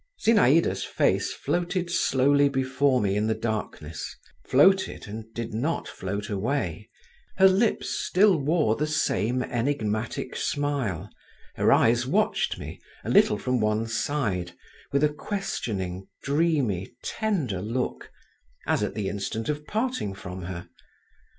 Zinaïda's 0.19 0.83
face 0.83 1.31
floated 1.31 1.91
slowly 1.91 2.49
before 2.49 2.99
me 3.01 3.15
in 3.15 3.27
the 3.27 3.35
darkness—floated, 3.35 5.07
and 5.07 5.31
did 5.35 5.53
not 5.53 5.87
float 5.87 6.27
away; 6.27 6.89
her 7.37 7.47
lips 7.47 7.91
still 8.03 8.35
wore 8.37 8.75
the 8.75 8.87
same 8.87 9.43
enigmatic 9.43 10.35
smile, 10.35 11.11
her 11.53 11.71
eyes 11.71 12.07
watched 12.07 12.57
me, 12.57 12.81
a 13.03 13.11
little 13.11 13.37
from 13.37 13.59
one 13.61 13.85
side, 13.85 14.53
with 14.91 15.03
a 15.03 15.13
questioning, 15.13 16.07
dreamy, 16.23 16.95
tender 17.03 17.61
look… 17.61 18.09
as 18.65 18.81
at 18.81 18.95
the 18.95 19.07
instant 19.07 19.49
of 19.49 19.67
parting 19.67 20.15
from 20.15 20.41
her. 20.45 20.67